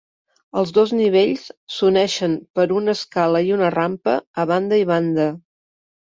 Els 0.59 0.69
dos 0.75 0.91
nivells 0.99 1.41
s'uneixen 1.73 2.33
per 2.59 2.65
una 2.77 2.95
escala 2.99 3.41
i 3.49 3.53
una 3.57 3.69
rampa 3.75 4.15
a 4.45 4.47
banda 4.53 4.81
i 4.85 4.89
banda. 4.93 5.29